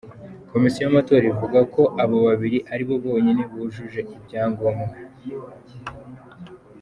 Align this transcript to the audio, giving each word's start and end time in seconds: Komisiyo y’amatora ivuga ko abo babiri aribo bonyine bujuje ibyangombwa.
Komisiyo 0.51 0.81
y’amatora 0.83 1.25
ivuga 1.31 1.59
ko 1.73 1.81
abo 2.03 2.17
babiri 2.27 2.57
aribo 2.73 2.93
bonyine 3.03 3.41
bujuje 3.51 3.99
ibyangombwa. 4.15 4.87